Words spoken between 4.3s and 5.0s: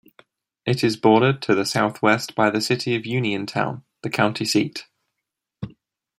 seat.